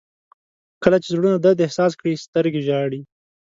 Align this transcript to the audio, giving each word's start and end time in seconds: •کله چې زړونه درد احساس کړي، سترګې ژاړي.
•کله 0.83 0.97
چې 1.03 1.09
زړونه 1.15 1.37
درد 1.45 1.59
احساس 1.65 1.91
کړي، 1.99 2.21
سترګې 2.25 2.61
ژاړي. 2.67 3.01